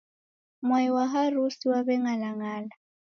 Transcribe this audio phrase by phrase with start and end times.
[0.65, 2.73] Mwai wa harusi waw'eng'alang'ala.